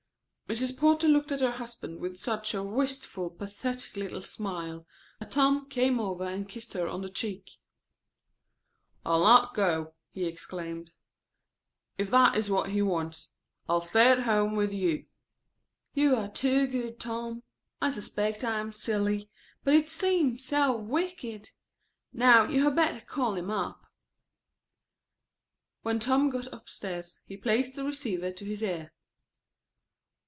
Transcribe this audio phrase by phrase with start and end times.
[0.51, 0.75] Mrs.
[0.77, 4.85] Porter looked at her husband with such a wistful, pathetic little smile
[5.17, 7.51] that Tom came over and kissed her on the cheek.
[9.05, 10.91] "I'll not go," he exclaimed,
[11.97, 13.29] "if that is what he wants.
[13.69, 15.05] I'll stay at home with you."
[15.93, 17.43] "You are too good, Tom.
[17.81, 19.29] I suspect I am silly,
[19.63, 21.51] but it seems so wicked.
[22.11, 23.85] Now you had better call him up."
[25.83, 28.91] When Tom got upstairs, he placed the receiver to his ear.